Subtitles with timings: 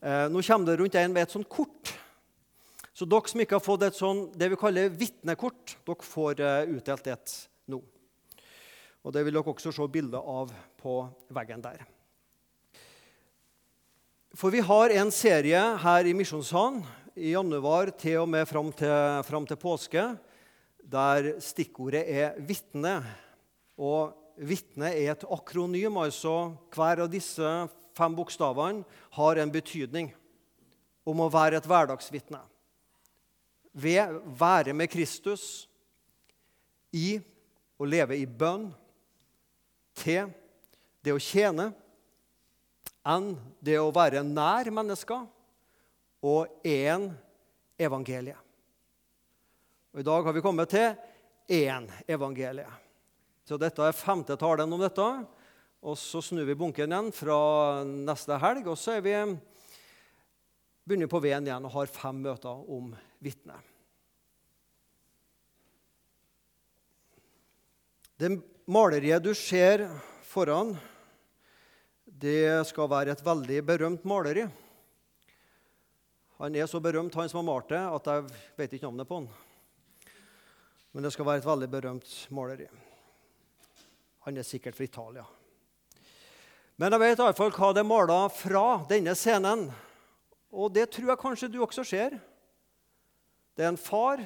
[0.00, 1.92] Eh, nå kommer det rundt en med et sånt kort.
[2.96, 6.70] Så dere som ikke har fått et sånn, det vi kaller vitnekort, dere får eh,
[6.76, 7.34] utdelt et
[7.68, 7.82] nå.
[9.04, 10.98] Og Det vil dere også se bilde av på
[11.32, 11.84] veggen der.
[14.36, 16.82] For vi har en serie her i Misjonssalen
[17.16, 20.02] i januar til og med fram til, fram til påske
[20.86, 23.02] der stikkordet er 'vitne'.
[23.78, 28.84] Og vitne er et akronym, altså hver av disse fem bokstavene
[29.16, 30.12] har en betydning
[31.06, 32.42] om å være et hverdagsvitne.
[33.76, 35.66] Ved være med Kristus,
[36.96, 37.18] i
[37.76, 38.70] å leve i bønn,
[39.96, 40.30] til
[41.04, 41.70] det å tjene,
[43.06, 45.26] enn det å være nær mennesker,
[46.26, 47.10] og én
[47.78, 48.36] evangelie.
[49.92, 50.96] Og I dag har vi kommet til
[51.48, 52.66] én evangelie.
[53.46, 55.06] Så dette er femte talen om dette.
[55.86, 57.38] Og så snur vi bunken igjen fra
[57.86, 59.14] neste helg, og så er vi
[60.86, 63.54] begynner på veien igjen og har fem møter om vitne.
[68.16, 68.30] Det
[68.66, 69.84] maleriet du ser
[70.26, 70.74] foran,
[72.06, 74.46] det skal være et veldig berømt maleri.
[76.40, 78.26] Han er så berømt, han som har malt det, at jeg
[78.58, 79.30] vet ikke navnet på han.
[80.92, 82.68] Men det skal være et veldig berømt maleri.
[84.26, 85.26] Han er sikkert fra Italia.
[86.76, 89.70] Men jeg vet iallfall hva det er mala fra denne scenen.
[90.52, 92.18] Og det tror jeg kanskje du også ser.
[93.56, 94.20] Det er en far,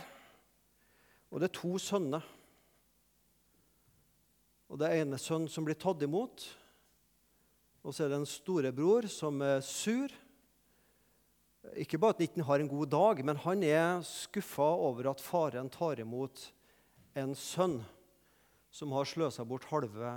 [1.31, 2.25] og det er to sønner.
[4.71, 6.45] Og Det er ene sønn som blir tatt imot,
[7.83, 10.13] og så er det en storebror som er sur.
[11.75, 15.23] Ikke bare at han ikke har en god dag, men han er skuffa over at
[15.23, 16.51] faren tar imot
[17.19, 17.81] en sønn
[18.71, 20.15] som har sløsa bort halve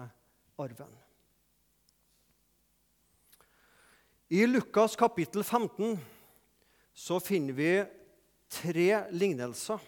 [0.62, 1.03] arven.
[4.28, 5.98] I Lukas kapittel 15
[6.94, 7.86] så finner vi
[8.48, 9.80] tre lignelser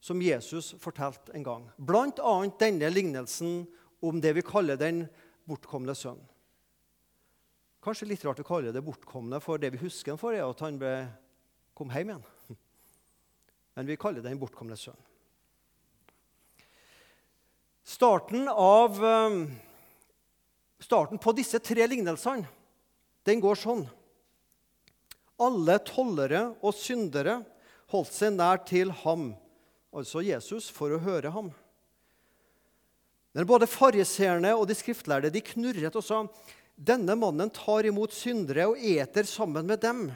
[0.00, 1.64] som Jesus fortalte en gang.
[1.78, 3.62] Annet denne lignelsen
[4.00, 5.06] om det vi kaller den
[5.48, 6.20] bortkomne sønn.
[7.82, 10.60] Kanskje litt rart å kalle det bortkomne, for det vi husker han for, er at
[10.60, 10.92] han ble,
[11.78, 12.26] kom hjem igjen.
[13.78, 14.98] Men vi kaller det den bortkomne sønn.
[17.88, 19.40] Starten, eh,
[20.84, 22.57] starten på disse tre lignelsene
[23.26, 23.86] den går sånn.
[25.38, 27.40] Alle tollere og syndere
[27.92, 29.32] holdt seg nær til ham,
[29.94, 31.50] altså Jesus, for å høre ham.
[33.36, 36.24] Men både fariseerne og de skriftlærde de knurret og sa
[36.78, 40.08] denne mannen tar imot syndere og eter sammen med dem.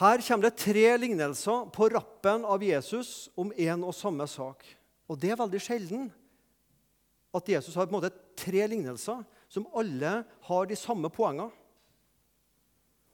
[0.00, 4.64] Her kommer det tre lignelser på rappen av Jesus om én og samme sak.
[5.06, 6.08] Og Det er veldig sjelden
[7.32, 11.50] at Jesus har på en måte tre lignelser som alle har de samme poengene.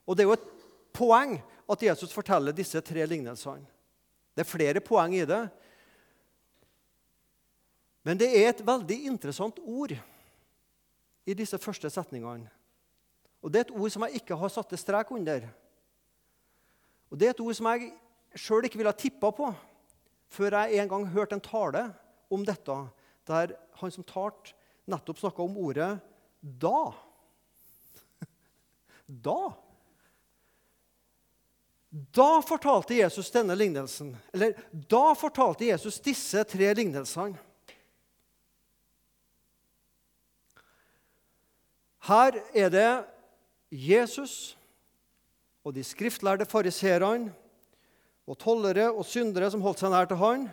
[0.09, 0.51] Og Det er jo et
[0.95, 1.37] poeng
[1.69, 3.67] at Jesus forteller disse tre lignelsene.
[4.35, 5.43] Det er flere poeng i det.
[8.07, 9.93] Men det er et veldig interessant ord
[11.29, 12.49] i disse første setningene.
[13.43, 15.49] Og Det er et ord som jeg ikke har satt til strek under.
[17.11, 17.93] Og Det er et ord som jeg
[18.35, 19.53] sjøl ikke ville ha tippa på
[20.29, 21.83] før jeg en gang hørte en tale
[22.31, 22.75] om dette,
[23.29, 24.55] der han som talte,
[24.89, 25.99] nettopp snakka om ordet
[26.43, 26.95] 'da'.
[29.09, 29.55] Da.
[31.91, 34.17] Da fortalte Jesus denne lignelsen.
[34.33, 37.39] Eller da fortalte Jesus disse tre lignelsene.
[42.09, 42.91] Her er det
[43.73, 44.57] Jesus
[45.65, 47.33] og de skriftlærde fariserene
[48.29, 50.47] og tollere og syndere som holdt seg nær til han.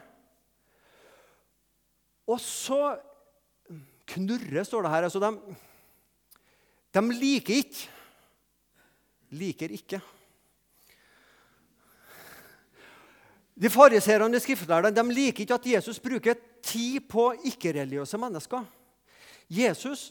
[2.28, 2.96] Og så
[4.10, 5.08] knurre, står det her.
[5.08, 5.56] Altså, de,
[6.94, 7.88] de liker ikke.
[9.36, 10.02] Liker ikke.
[13.56, 18.66] De fariseerne og skriftlærde de liker ikke at Jesus bruker tid på ikke-religiøse mennesker.
[19.50, 20.10] Jesus,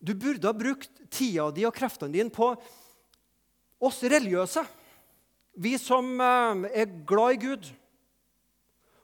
[0.00, 2.50] du burde ha brukt tida di og kreftene dine på
[3.80, 4.64] oss religiøse,
[5.60, 7.70] vi som eh, er glad i Gud.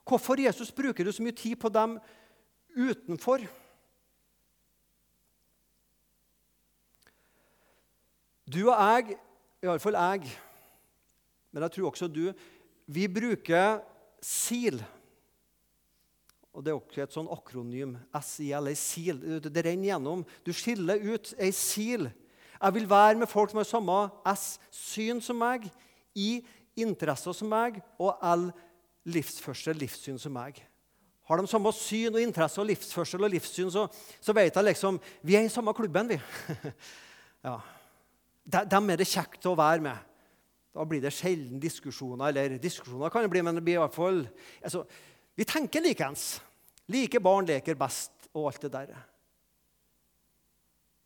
[0.07, 1.99] Hvorfor Jesus bruker du så mye tid på dem
[2.77, 3.47] utenfor?
[8.47, 9.17] Du og jeg,
[9.67, 10.37] iallfall jeg,
[11.51, 12.29] men jeg tror også du,
[12.87, 13.81] vi bruker
[14.23, 14.79] SIL.
[16.53, 17.97] Og Det er også et sånn akronym.
[18.23, 19.19] SIL, SIL.
[19.43, 20.23] Det renner gjennom.
[20.47, 22.07] Du skiller ut ei SIL
[22.63, 23.97] jeg vil være med folk som har samme
[24.33, 25.69] S-syn som meg,
[26.17, 26.41] I
[26.77, 28.49] interesser som meg, og L
[29.07, 30.63] livsførsel, livssyn som meg.
[31.27, 33.87] Har de samme syn og interesse og livsførsel og livssyn, så,
[34.23, 36.21] så vet jeg liksom Vi er i samme klubben, vi.
[37.49, 37.57] ja.
[38.47, 40.15] Dem er det kjekt å være med.
[40.77, 42.31] Da blir det sjelden diskusjoner.
[42.31, 44.23] Eller diskusjoner kan det bli, men det blir i hvert fall
[44.63, 44.85] altså,
[45.37, 46.37] Vi tenker likeens.
[46.93, 48.95] Like barn leker best, og alt det der.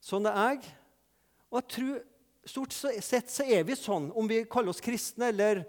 [0.04, 0.74] Sånn er jeg.
[1.48, 1.96] Og jeg tror
[2.50, 5.64] stort sett så er vi sånn, om vi kaller oss kristne eller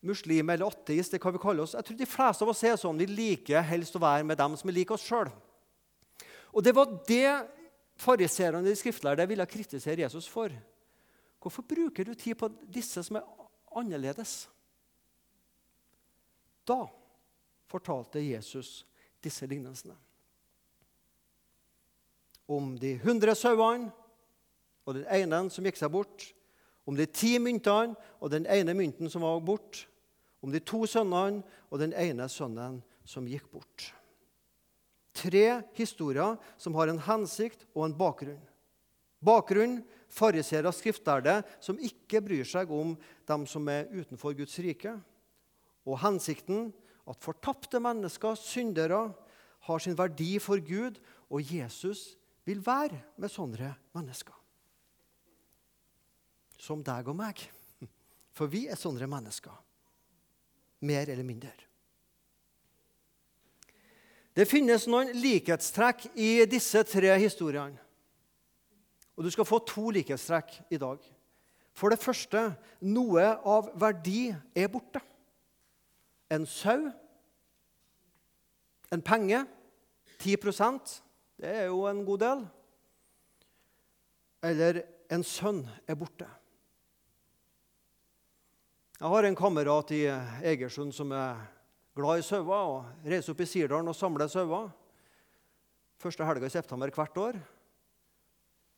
[0.00, 1.12] muslim eller ateist.
[1.12, 1.74] det kan vi kalle oss.
[1.74, 2.98] Jeg tror De fleste av oss er sånn.
[2.98, 5.30] Vi liker helst å være med dem som er lik oss sjøl.
[6.50, 7.48] Og det var det
[8.00, 10.52] fariseerne i skriftlærde ville kritisere Jesus for.
[11.40, 13.28] Hvorfor bruker du tid på disse som er
[13.76, 14.48] annerledes?
[16.66, 16.84] Da
[17.70, 18.84] fortalte Jesus
[19.22, 19.94] disse lignelsene.
[22.50, 23.92] Om de hundre sauene
[24.84, 26.24] og den ene som gikk seg bort.
[26.88, 29.84] Om de ti myntene og den ene mynten som var bort
[30.40, 33.90] om de to sønnene og den ene sønnen som gikk bort.
[35.16, 38.40] Tre historier som har en hensikt og en bakgrunn.
[39.20, 42.94] Bakgrunn fariseere og skriftlærde som ikke bryr seg om
[43.28, 44.94] dem som er utenfor Guds rike.
[45.84, 46.70] Og hensikten
[47.08, 49.10] at fortapte mennesker, syndere,
[49.66, 50.96] har sin verdi for Gud,
[51.28, 52.14] og Jesus
[52.48, 54.36] vil være med sånne mennesker.
[56.60, 57.42] Som deg og meg.
[58.32, 59.58] For vi er sånne mennesker
[60.80, 61.52] mer eller mindre.
[64.36, 67.78] Det finnes noen likhetstrekk i disse tre historiene.
[69.16, 71.02] Og Du skal få to likhetstrekk i dag.
[71.76, 72.46] For det første
[72.80, 75.02] noe av verdi er borte.
[76.30, 76.88] En sau,
[78.90, 79.44] en penge,
[80.20, 81.00] 10%
[81.40, 82.42] det er jo en god del.
[84.44, 86.26] Eller en sønn er borte.
[89.00, 90.02] Jeg har en kamerat i
[90.44, 91.38] Egersund som er
[91.96, 94.66] glad i sauer og reiser opp i Sirdalen og samler sauer.
[95.96, 97.38] Første helga i september hvert år.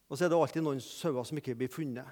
[0.07, 2.07] Og så er det alltid noen sauer som ikke blir funnet.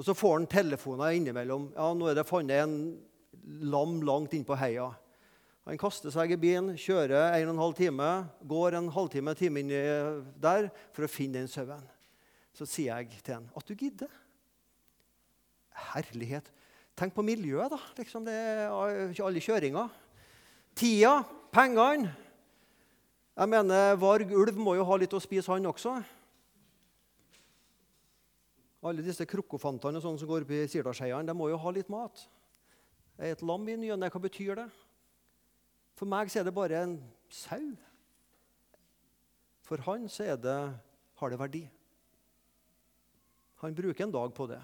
[0.00, 1.74] Og Så får han telefoner innimellom.
[1.76, 3.02] Ja, 'Nå er det funnet en
[3.44, 4.96] lam langt innpå heia.'
[5.66, 9.60] Han kaster seg i bilen, kjører en og en halv time, går en halvtime time
[9.60, 9.68] inn
[10.40, 11.84] der for å finne den sauen.
[12.54, 14.08] Så sier jeg til han at du gidder.
[15.92, 16.50] Herlighet.
[16.98, 17.78] Tenk på miljøet, da.
[17.96, 19.86] Liksom det er alle kjøringa.
[20.76, 21.22] Tida,
[21.52, 22.12] pengene.
[23.32, 25.94] Jeg mener, Varg ulv må jo ha litt å spise, han også.
[28.82, 31.88] Alle disse krokofantene og sånne som går opp i Sirdalsheiene, de må jo ha litt
[31.92, 32.26] mat.
[33.22, 34.68] Et lam i ny og ne, hva betyr det?
[35.96, 36.96] For meg så er det bare en
[37.32, 37.72] sau.
[39.64, 40.58] For han så det,
[41.22, 41.62] har det verdi.
[43.62, 44.60] Han bruker en dag på det.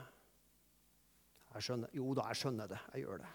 [1.59, 1.91] Jeg skjønner.
[1.99, 2.79] Jo da, jeg skjønner det.
[2.95, 3.31] Jeg gjør det.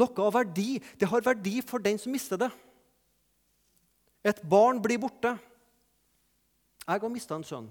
[0.00, 0.70] Noe av verdi.
[0.96, 2.48] Det har verdi for den som mister det.
[4.26, 5.36] Et barn blir borte.
[6.86, 7.66] Jeg har mista en sønn,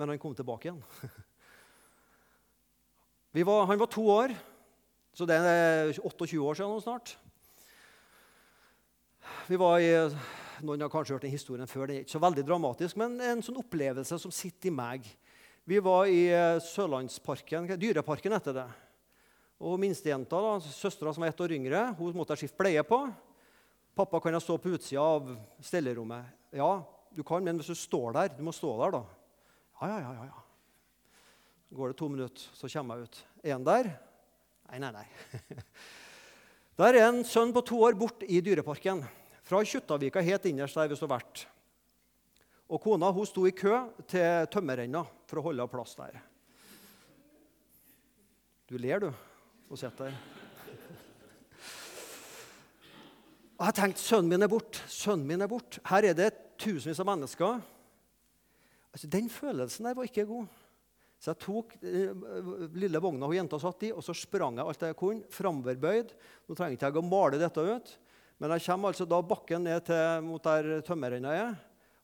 [0.00, 0.82] men han kom tilbake igjen.
[3.34, 4.30] Var, han var to år,
[5.10, 7.16] så det er 28 år siden snart.
[9.50, 9.90] Vi var i,
[10.62, 11.88] Noen har kanskje hørt den historien før.
[11.90, 15.08] Det er ikke så veldig dramatisk, men en sånn opplevelse som sitter i meg.
[15.64, 18.64] Vi var i eh, Sørlandsparken, Dyreparken heter det.
[19.64, 23.06] Og Minstejenta, søstera som var ett år yngre, hun måtte jeg skifte bleie på.
[23.94, 25.30] 'Pappa, kan jeg stå på utsida av
[25.62, 26.82] stellerommet?' 'Ja,
[27.14, 29.06] du kan, men hvis du står der Du må stå der, da.'
[29.80, 30.42] 'Ja, ja, ja.' ja.
[31.68, 33.24] Så går det to minutter, så kommer jeg ut.
[33.44, 33.90] Er han der?
[34.68, 35.06] Nei, nei, nei.
[36.76, 39.04] Der er en sønn på to år borte i Dyreparken.
[39.46, 41.46] Fra Kjuttaviga helt innerst der vi står vært.
[42.72, 43.74] Og kona hun sto i kø
[44.08, 46.16] til tømmerrenna for å holde plass der.
[48.64, 49.10] Du ler, du,
[49.68, 50.16] og sitter der.
[53.54, 54.80] Og jeg tenkte sønnen min er borte.
[54.90, 55.82] Sønnen min er borte.
[55.86, 57.60] Her er det tusenvis av mennesker.
[58.94, 60.48] Altså, Den følelsen der var ikke god.
[61.20, 64.82] Så jeg tok uh, lille vogna hun jenta satt i, og så sprang jeg alt
[64.88, 65.28] jeg kunne.
[65.32, 66.16] Framoverbøyd.
[66.48, 67.94] Nå trenger ikke jeg å male dette ut,
[68.42, 71.54] men jeg kommer altså da bakken ned til, mot der tømmerrenna er.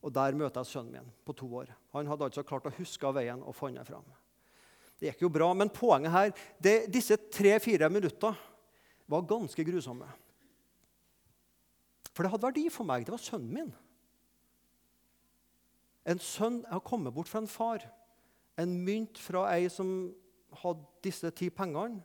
[0.00, 1.72] Og Der møter jeg sønnen min på to år.
[1.92, 4.06] Han hadde altså klart å huske veien og funnet fram.
[5.00, 8.36] Det gikk jo bra, men poenget her det, Disse tre-fire minutter
[9.10, 10.08] var ganske grusomme.
[12.12, 13.06] For det hadde verdi for meg.
[13.06, 13.72] Det var sønnen min.
[16.08, 17.84] En sønn har kommet bort fra en far.
[18.60, 20.10] En mynt fra ei som
[20.62, 22.00] hadde disse ti pengene.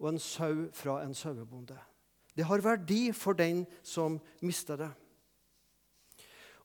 [0.00, 1.76] Og en sau fra en sauebonde.
[2.36, 4.90] Det har verdi for den som mister det.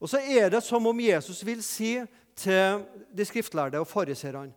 [0.01, 1.93] Og så er det som om Jesus vil si
[2.37, 4.55] til de skriftlærde og fariserene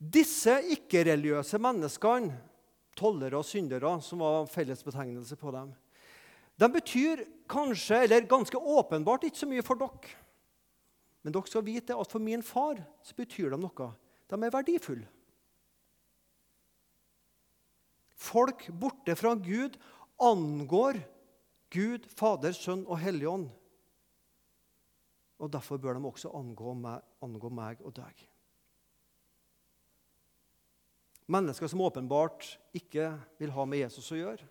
[0.00, 2.32] Disse ikke-religiøse menneskene
[2.96, 5.74] tollere og syndere, som var fellesbetegnelse på dem.
[6.60, 10.16] De betyr kanskje, eller ganske åpenbart, ikke så mye for dere.
[11.20, 13.90] Men dere skal vite at for min far så betyr de noe.
[14.30, 15.08] De er verdifulle.
[18.20, 19.76] Folk borte fra Gud
[20.20, 21.00] angår
[21.72, 23.48] Gud, Fader, Sønn og Hellig Ånd.
[25.40, 28.26] Og Derfor bør de også angå meg, angå meg og deg.
[31.30, 34.48] Mennesker som åpenbart ikke vil ha med Jesus å gjøre.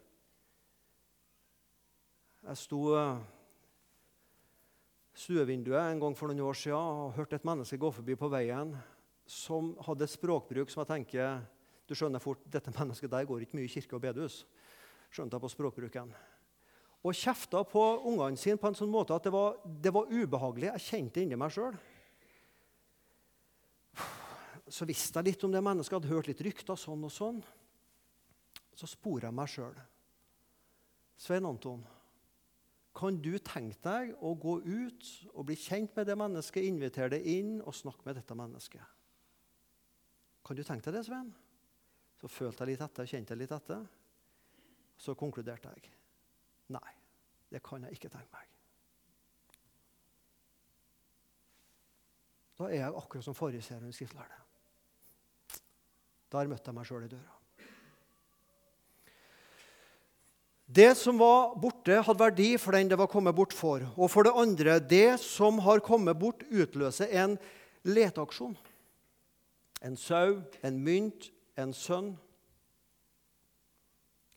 [2.48, 3.20] Jeg sto eh,
[5.20, 8.72] stuevinduet en gang for noen år siden og hørte et menneske gå forbi på veien
[9.30, 11.42] som hadde et språkbruk som jeg tenker
[11.86, 14.44] Du skjønner fort dette mennesket der går ikke mye i kirke og bedehus.
[15.10, 16.14] Skjønte jeg på språkbruken.
[17.00, 20.74] Og kjefta på ungene sine på en sånn måte at det var, det var ubehagelig.
[20.74, 21.78] Jeg kjente det inni meg sjøl.
[24.70, 27.40] Så visste jeg litt om det mennesket, hadde hørt litt rykter sånn og sånn.
[28.76, 29.80] Så spora jeg meg sjøl.
[31.20, 31.82] Svein Anton,
[32.96, 37.22] kan du tenke deg å gå ut og bli kjent med det mennesket, invitere det
[37.32, 38.84] inn og snakke med dette mennesket?
[40.44, 41.32] Kan du tenke deg det, Svein?
[42.20, 43.88] Så følte jeg litt etter, kjente jeg litt etter.
[45.00, 45.99] Så konkluderte jeg.
[46.70, 46.94] Nei,
[47.50, 48.46] det kan jeg ikke tenke meg.
[52.60, 54.38] Da er jeg akkurat som fariseeren skriftlærde.
[56.30, 57.40] Der møtte jeg meg sjøl i døra.
[60.70, 63.82] Det som var borte, hadde verdi for den det var kommet bort for.
[63.98, 67.40] Og for det andre, det som har kommet bort, utløser en
[67.88, 68.54] leteaksjon.
[69.82, 72.12] En sau, en mynt, en sønn.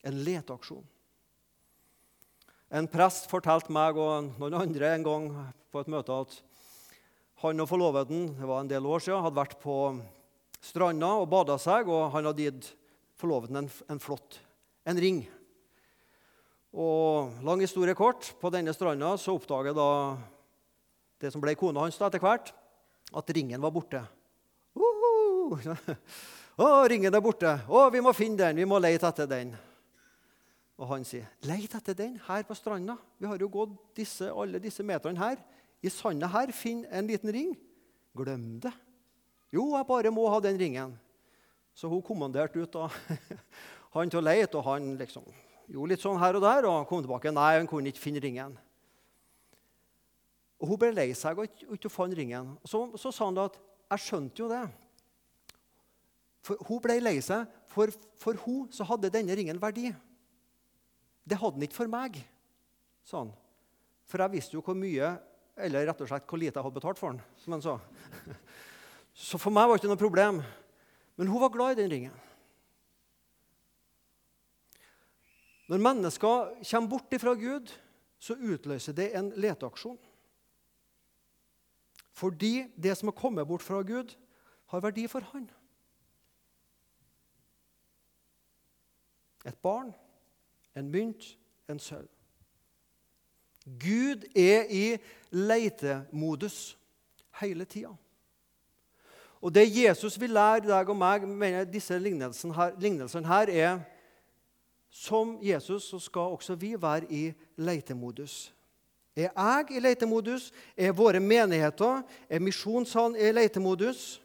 [0.01, 0.87] En leteaksjon.
[2.73, 5.25] En prest fortalte meg og noen andre en gang
[5.69, 6.31] på et møte at
[7.43, 9.75] han og forloveden det var en del år siden, hadde vært på
[10.63, 12.69] stranda og bada seg, og han hadde gitt
[13.21, 14.39] forloveden en, en flott
[14.89, 15.19] en ring.
[16.73, 19.89] Og lang historie kort, på denne stranda så oppdager da
[21.21, 22.49] det som ble kona hans da etter hvert,
[23.13, 24.01] at ringen var borte.
[24.73, 25.95] Uh -huh.
[26.57, 27.53] Å, ringen er borte.
[27.69, 28.55] Å, vi må finne den.
[28.55, 29.55] Vi må lete etter den.
[30.83, 34.59] Og han sier, 'Leit etter den her på stranda.' Vi har jo gått disse, alle
[34.59, 35.39] disse meterne her.
[35.81, 37.53] I sanda her, finn en liten ring.
[38.15, 38.73] Glem det.
[39.53, 40.99] Jo, jeg bare må ha den ringen.
[41.73, 42.89] Så hun kommanderte ut da,
[43.95, 45.23] han til å lete, og han liksom
[45.71, 47.31] gjorde litt sånn her og der og kom tilbake.
[47.31, 48.57] Nei, han kunne ikke finne ringen.
[50.59, 52.57] Og Hun ble lei seg og ikke fant ringen.
[52.63, 53.57] Så, så sa han da at
[53.95, 54.63] jeg skjønte jo det.
[56.43, 59.89] For Hun ble lei seg, for for hun så hadde denne ringen verdi.
[61.23, 62.19] Det hadde han ikke for meg,
[63.07, 63.31] sa han.
[64.09, 65.13] For jeg visste jo hvor mye,
[65.63, 67.23] eller rett og slett hvor lite jeg hadde betalt for den.
[67.39, 67.77] som han sa.
[69.29, 70.41] Så for meg var det ikke noe problem.
[71.15, 72.15] Men hun var glad i den ringen.
[75.69, 77.71] Når mennesker kommer bort fra Gud,
[78.19, 79.99] så utløser det en leteaksjon.
[82.13, 84.13] Fordi det som har kommet bort fra Gud,
[84.73, 85.47] har verdi for han.
[89.45, 89.91] Et barn,
[90.75, 91.37] en mynt,
[91.69, 92.09] en sølv.
[93.65, 94.97] Gud er i
[95.31, 96.77] leitemodus
[97.39, 97.93] hele tida.
[99.43, 103.79] Og det Jesus vil lære deg og meg med disse lignelsene her, lignelsen her er
[104.93, 107.23] som Jesus så skal også vi være i
[107.57, 108.53] leitemodus.
[109.15, 110.51] Er jeg i leitemodus?
[110.77, 114.21] Er våre menigheter, er misjonssalen i leitemodus?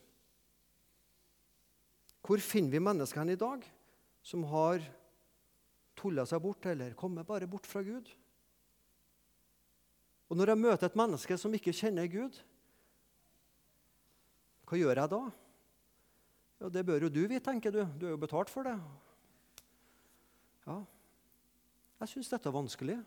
[2.24, 3.64] Hvor finner vi menneskene i dag
[4.22, 4.84] som har
[5.98, 8.08] tulla seg bort eller kommer bare bort fra Gud?
[10.28, 12.36] Og Når jeg møter et menneske som ikke kjenner Gud,
[14.68, 15.20] hva gjør jeg da?
[16.60, 17.84] Ja, Det bør jo du vite, tenker du.
[17.98, 18.76] Du er jo betalt for det.
[20.66, 20.82] Ja,
[21.98, 22.98] jeg syns dette er vanskelig.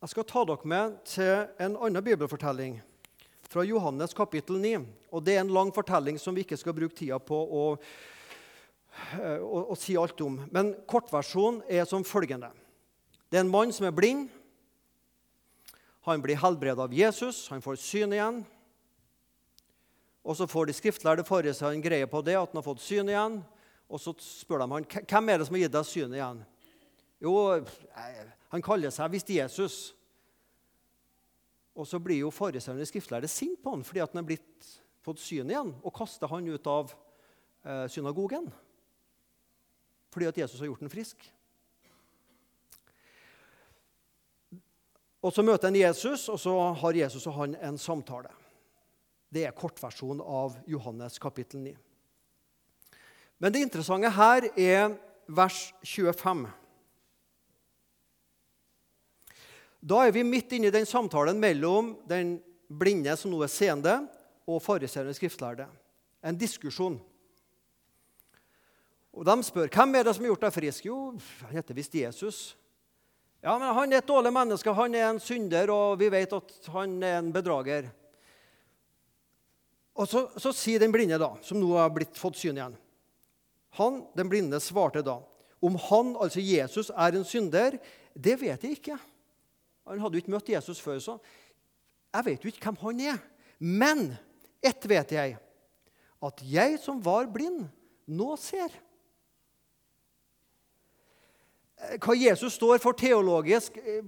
[0.00, 2.80] Jeg skal ta dere med til en annen bibelfortelling
[3.48, 4.72] fra Johannes kapittel 9.
[5.12, 7.62] Og Det er en lang fortelling som vi ikke skal bruke tida på å,
[9.40, 10.40] å, å si alt om.
[10.54, 12.50] Men kortversjonen er som følgende.
[13.30, 14.28] Det er en mann som er blind.
[16.04, 18.42] Han blir helbredet av Jesus, han får syn igjen.
[20.24, 23.40] Og Så får de skriftlærde fariseerne greie på det, at han har fått syn igjen.
[23.88, 26.40] Og så spør de han, hvem er det som har gitt deg synet igjen.
[27.24, 27.34] Jo,
[28.52, 29.76] han kaller seg visst Jesus.
[31.74, 34.68] Og så blir jo fariseerne skriftlærde sint på han fordi at han er blitt,
[35.04, 38.46] fått syn igjen, og kaster han ut av eh, synagogen.
[40.14, 41.24] Fordi at Jesus har gjort den frisk.
[45.24, 48.30] Og Så møter han Jesus, og så har Jesus og han en samtale.
[49.32, 51.72] Det er kortversjonen av Johannes kapittel 9.
[53.40, 54.92] Men det interessante her er
[55.26, 56.44] vers 25.
[59.80, 62.36] Da er vi midt inne i den samtalen mellom den
[62.68, 63.96] blinde som nå er seende,
[64.44, 65.66] og fariseerne skriftlærde.
[66.24, 67.00] En diskusjon.
[69.14, 70.86] Og De spør hvem er det som har gjort deg frisk.
[70.88, 71.00] Jo,
[71.46, 72.38] han heter visst Jesus.
[73.44, 76.70] Ja, men Han er et dårlig menneske, han er en synder, og vi vet at
[76.72, 77.90] han er en bedrager.
[79.94, 82.74] Og Så, så sier den blinde, da, som nå har blitt, fått syn igjen
[83.78, 85.20] Han, Den blinde svarte da
[85.64, 87.78] om han, altså Jesus, er en synder,
[88.12, 88.98] det vet jeg ikke.
[89.88, 91.14] Han hadde jo ikke møtt Jesus før, så
[92.12, 93.22] jeg vet jo ikke hvem han er.
[93.58, 94.02] Men
[94.60, 95.38] ett vet jeg,
[96.24, 97.64] at jeg som var blind,
[98.04, 98.72] nå ser.
[102.00, 104.02] Hva Jesus står for teologisk, eh,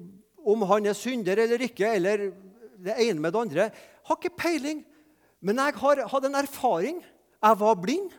[0.46, 2.28] om han er synder eller ikke, eller
[2.82, 3.70] det ene med det andre,
[4.06, 4.84] har ikke peiling.
[5.40, 7.00] Men jeg har hatt en erfaring.
[7.42, 8.10] Jeg var blind,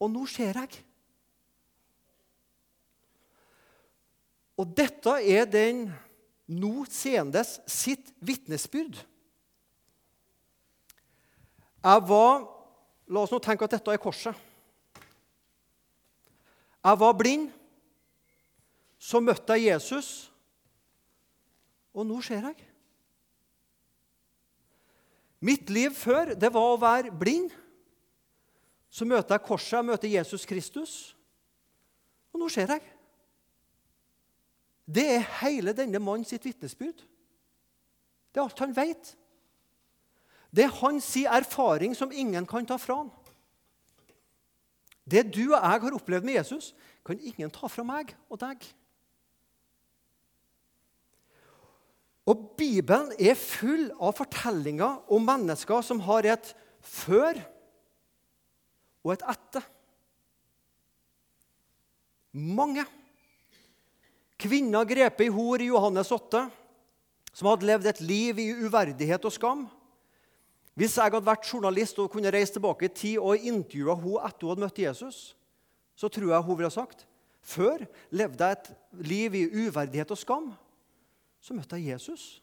[0.00, 0.82] og nå ser jeg.
[4.56, 5.86] Og dette er den
[6.46, 9.00] nå seendes sitt vitnesbyrd.
[11.86, 12.46] Jeg var
[13.06, 14.34] La oss nå tenke at dette er korset.
[16.82, 17.52] Jeg var blind.
[19.06, 20.32] Så møtte jeg Jesus,
[21.94, 22.64] og nå ser jeg.
[25.46, 27.52] Mitt liv før det var å være blind.
[28.90, 30.94] Så møter jeg korset, jeg møter Jesus Kristus,
[32.32, 32.82] og nå ser jeg.
[34.86, 37.04] Det er hele denne mannen sitt vitnesbyrd.
[38.32, 39.12] Det er alt han vet.
[40.50, 43.12] Det er hans erfaring som ingen kan ta fra han.
[45.06, 46.72] Det du og jeg har opplevd med Jesus,
[47.06, 48.66] kan ingen ta fra meg og deg.
[52.26, 56.50] Og Bibelen er full av fortellinger om mennesker som har et
[56.82, 57.38] før
[59.06, 59.66] og et etter.
[62.36, 62.82] Mange.
[64.36, 66.42] Kvinner grepet i hor i Johannes 8,
[67.32, 69.64] som hadde levd et liv i uverdighet og skam.
[70.76, 74.44] Hvis jeg hadde vært journalist og kunne reist tilbake i tid og intervjua henne etter
[74.44, 75.20] hun hadde møtt Jesus,
[75.96, 77.06] så tror jeg hun ville sagt
[77.46, 78.70] før levde jeg et
[79.06, 80.48] liv i uverdighet og skam.
[81.46, 82.40] Så møtte jeg Jesus.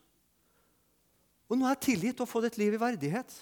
[1.51, 3.33] Og nå er jeg tilgitt og fått et liv i verdighet.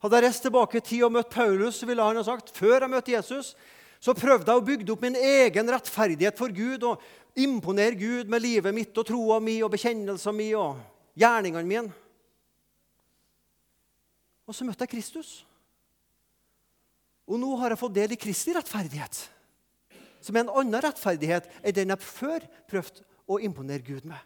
[0.00, 2.92] Hadde jeg reist tilbake i tid og møtt Paulus, ville han ha sagt før jeg
[2.92, 3.52] møtte Jesus,
[4.00, 7.02] så prøvde jeg å bygge opp min egen rettferdighet for Gud og
[7.38, 10.78] imponere Gud med livet mitt og troa mi og bekjennelsen min og
[11.18, 11.96] gjerningene mine.
[14.48, 15.32] Og så møtte jeg Kristus.
[17.28, 19.18] Og nå har jeg fått del i Kristi rettferdighet,
[20.24, 24.20] som er en annen rettferdighet enn den jeg før prøvde å imponere Gud med.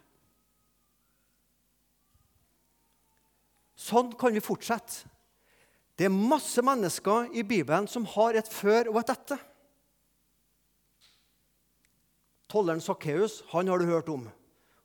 [3.83, 5.09] Sånn kan vi fortsette.
[5.97, 9.41] Det er masse mennesker i Bibelen som har et før og et etter.
[12.49, 14.27] Tolleren Sakkeus har du hørt om,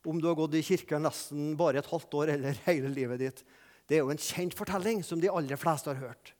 [0.05, 3.43] om du har gått i kirken nesten bare et halvt år eller hele livet ditt.
[3.89, 6.33] Det er jo en kjent fortelling som de aller fleste har hørt.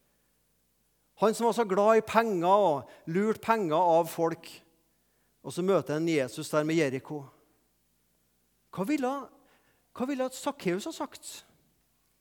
[1.19, 4.47] Han som var så glad i penger og lurte penger av folk.
[5.43, 7.23] Og så møter han Jesus der med Jeriko.
[8.75, 9.11] Hva ville,
[9.95, 11.31] hva ville Sakkeus ha sagt?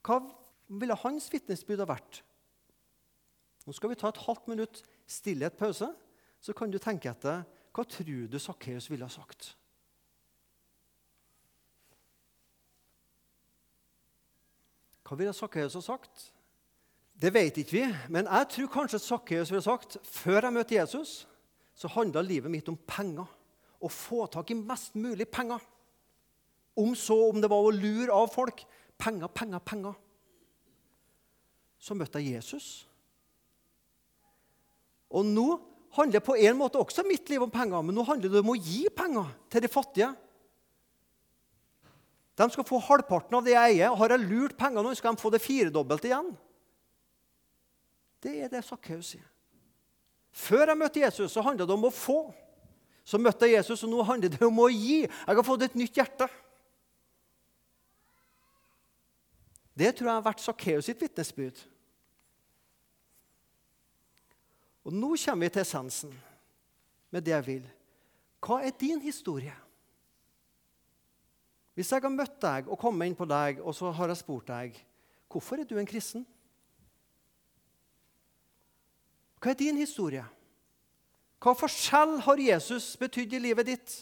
[0.07, 0.19] Hva
[0.69, 2.23] ville hans vitnesbyrd ha vært?
[3.67, 5.91] Nå skal vi ta et halvt minutt stillhet pause,
[6.41, 7.43] så kan du tenke etter
[7.75, 9.53] hva tror du Sakkeus ville ha sagt.
[15.07, 16.31] Hva ville Sakkeus ha sagt?
[17.19, 21.13] Det vet ikke vi, men jeg tror kanskje Sakkeus ville sagt før jeg møtte Jesus,
[21.75, 23.27] så handla livet mitt om penger.
[23.79, 25.63] Å få tak i mest mulig penger.
[26.79, 28.63] Om så om det var å lure av folk.
[28.99, 29.99] Penger, penger, penger.
[31.79, 32.87] Så møtte jeg Jesus.
[35.11, 35.47] Og nå
[35.99, 38.59] handler på en måte også mitt liv om penger, men nå handler det om å
[38.59, 40.11] gi penger til de fattige.
[42.39, 43.95] De skal få halvparten av det jeg eier.
[43.99, 46.31] Har jeg lurt penger nå, skal de få det firedobbelt igjen.
[48.23, 49.27] Det er det Sakkeus sier.
[50.35, 52.19] Før jeg møtte Jesus, så handlet det om å få.
[53.09, 55.01] Så møtte jeg Jesus, og nå handler det om å gi.
[55.07, 56.29] Jeg har fått et nytt hjerte.
[59.79, 61.61] Det tror jeg har vært Sakkeus sitt vitnesbyrd.
[64.89, 66.13] Og Nå kommer vi til essensen
[67.13, 67.65] med det jeg vil.
[68.45, 69.55] Hva er din historie?
[71.77, 74.49] Hvis jeg har møtt deg og kommet inn på deg, og så har jeg spurt
[74.49, 74.79] deg
[75.29, 76.25] hvorfor er du en kristen?
[79.39, 80.25] Hva er din historie?
[81.39, 83.95] Hva forskjell har Jesus betydd i livet ditt?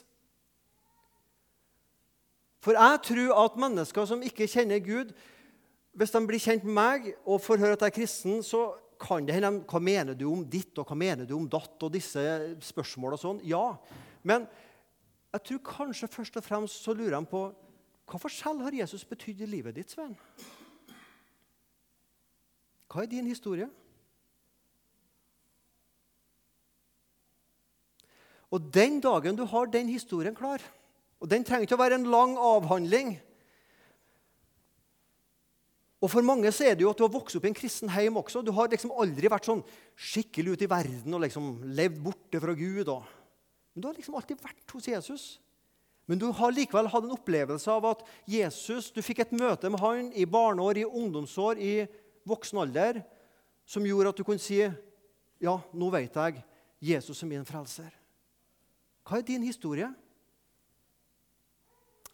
[2.65, 5.13] For jeg tror at mennesker som ikke kjenner Gud,
[5.97, 9.27] hvis de blir kjent med meg og får høre at jeg er kristen, så kan
[9.29, 12.21] det hende Hva mener du om ditt, og hva mener du om datt, og disse
[12.65, 13.41] spørsmålene og sånn?
[13.45, 13.77] Ja.
[14.25, 14.49] Men
[15.37, 17.47] jeg tror kanskje først og fremst så lurer de på
[18.07, 20.15] hva forskjell har Jesus betydd i livet ditt, Svein?
[22.87, 23.69] Hva er din historie?
[28.57, 30.63] Og den dagen du har den historien klar
[31.21, 33.15] Og den trenger ikke å være en lang avhandling.
[36.05, 37.91] Og For mange så er det jo at du har vokst opp i en kristen
[37.91, 38.43] heim også.
[38.45, 39.65] Du har liksom aldri vært sånn
[39.97, 42.93] skikkelig ute i verden og liksom levd borte fra Gud.
[42.93, 43.09] Og.
[43.73, 45.25] Men du har liksom alltid vært hos Jesus.
[46.07, 49.83] Men du har likevel hatt en opplevelse av at Jesus, du fikk et møte med
[49.83, 51.75] han i barneår, i ungdomsår, i
[52.29, 53.01] voksen alder,
[53.67, 56.45] som gjorde at du kunne si ja, nå vet jeg
[56.93, 57.91] Jesus er min frelser.
[59.07, 59.89] Hva er din historie?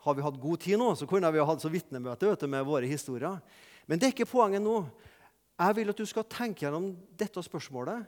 [0.02, 2.90] Har vi hatt god tid nå, så kunne vi ha hatt så vitnemøte med våre
[2.90, 3.38] historier.
[3.86, 4.82] Men det er ikke poenget nå.
[5.62, 8.04] Jeg vil at du skal tenke gjennom dette spørsmålet.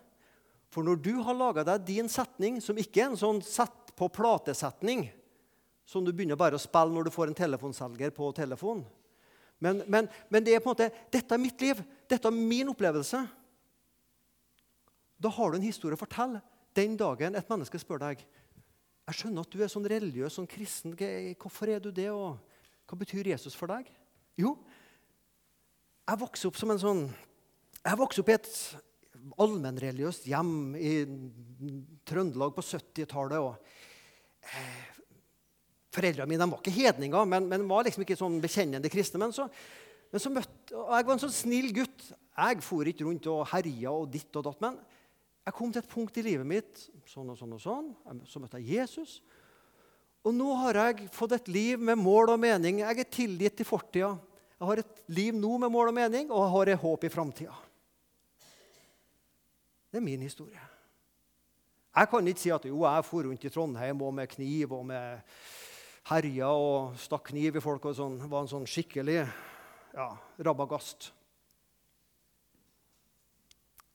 [0.75, 4.11] For når du har laga deg din setning, som ikke er en sånn sett på
[4.11, 5.07] platesetning,
[5.87, 8.83] som du begynner bare å spille når du får en telefonselger på telefon
[9.65, 11.79] men, men, men, det er på en måte, dette er mitt liv,
[12.11, 13.21] dette er min opplevelse.
[15.17, 16.43] Da har du en historie å fortelle
[16.77, 18.25] den dagen et menneske spør deg
[19.05, 20.95] jeg skjønner at du er sånn religiøs, sånn kristen.
[21.41, 22.39] Hvorfor er du det, og
[22.89, 23.91] hva betyr Jesus for deg?
[24.41, 24.55] Jo,
[26.05, 27.05] jeg vokste opp som en sånn
[27.85, 28.49] Jeg vokste opp i et
[29.41, 30.93] allmennreligiøst hjem i
[32.09, 33.41] Trøndelag på 70-tallet.
[33.41, 34.91] og eh,
[35.95, 39.21] Foreldrene mine var ikke hedninger, men, men var liksom ikke sånn bekjennende kristne.
[39.21, 39.47] Men så,
[40.13, 42.09] men så møtte, og Jeg var en sånn snill gutt.
[42.35, 44.65] Jeg for ikke rundt og herja og ditt og datt.
[44.65, 44.81] Men
[45.45, 47.89] jeg kom til et punkt i livet mitt sånn og sånn og sånn.
[48.29, 49.19] Så møtte jeg Jesus.
[50.25, 52.81] Og nå har jeg fått et liv med mål og mening.
[52.81, 54.15] Jeg er tilgitt til fortida.
[54.57, 57.13] Jeg har et liv nå med mål og mening, og jeg har et håp i
[57.13, 57.57] framtida.
[59.93, 60.63] Det er min historie.
[61.95, 64.87] Jeg kan ikke si at jo, jeg for rundt i Trondheim og med kniv og
[64.89, 65.21] med
[66.09, 68.17] herja og stakk kniv i folk og sånn.
[68.25, 70.09] var en sånn skikkelig ja,
[70.49, 71.13] rabagast.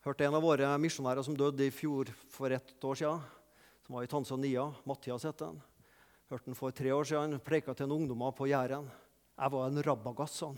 [0.10, 3.20] Hørte en av våre misjonærer som døde i fjor for ett år siden,
[3.86, 4.64] som var i Tanzania.
[4.90, 5.60] Mathias het han.
[6.34, 7.38] Hørte han for tre år siden.
[7.46, 8.90] Preika til en ungdommer på Jæren.
[9.38, 10.58] Jeg var en rabagass, sa han.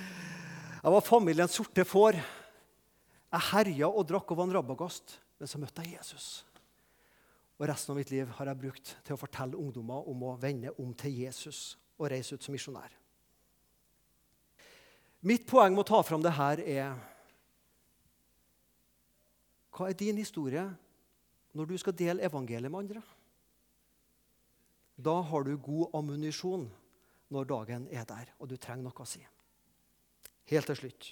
[0.80, 2.16] Jeg var familiens sorte får.
[2.16, 5.18] Jeg herja og drakk og var en rabagast.
[5.36, 6.32] Men så møtte jeg Jesus.
[7.60, 10.72] Og resten av mitt liv har jeg brukt til å fortelle ungdommer om å vende
[10.80, 12.96] om til Jesus og reise ut som misjonær.
[15.20, 17.12] Mitt poeng med å ta fram det her er
[19.74, 20.64] Hva er din historie
[21.54, 23.02] når du skal dele evangeliet med andre?
[24.94, 26.68] Da har du god ammunisjon
[27.34, 29.24] når dagen er der, og du trenger noe å si.
[30.50, 31.10] Helt til slutt.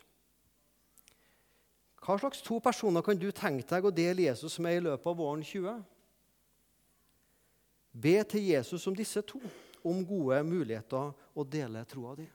[2.03, 5.19] Hva slags to personer kan du tenke deg å dele Jesus med i løpet av
[5.19, 5.83] våren 20?
[7.93, 9.39] Be til Jesus om disse to,
[9.87, 12.27] om gode muligheter å dele troa di.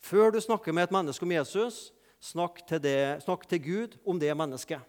[0.00, 1.88] Før du snakker med et menneske om Jesus,
[2.20, 4.80] snakk til, det, snakk til Gud om det mennesket.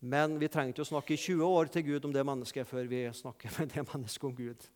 [0.00, 2.88] Men vi trenger ikke å snakke i 20 år til Gud om det mennesket før
[2.88, 4.68] vi snakker med det mennesket om Gud.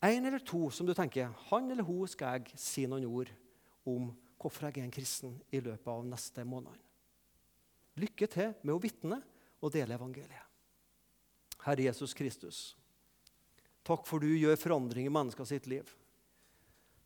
[0.00, 3.28] En eller to som du tenker han eller hun skal jeg si noen ord
[3.84, 4.08] om
[4.40, 6.72] hvorfor jeg er en kristen i løpet av neste måned.
[8.00, 9.18] Lykke til med å vitne
[9.60, 10.46] og dele evangeliet.
[11.60, 12.60] Herre Jesus Kristus,
[13.84, 15.84] takk for du gjør forandring i mennesker sitt liv.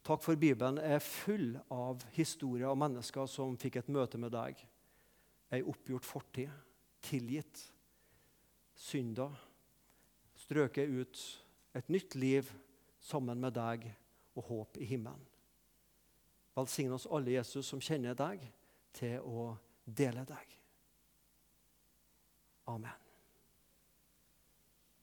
[0.07, 4.61] Takk for Bibelen er full av historier av mennesker som fikk et møte med deg.
[5.53, 6.51] Ei oppgjort fortid,
[7.05, 7.61] tilgitt,
[8.75, 9.35] synder,
[10.39, 11.23] strøket ut
[11.75, 12.49] et nytt liv
[13.05, 13.87] sammen med deg
[14.35, 15.23] og håp i himmelen.
[16.55, 18.43] Velsign oss alle, Jesus, som kjenner deg,
[18.95, 19.49] til å
[19.85, 20.59] dele deg.
[22.71, 23.04] Amen.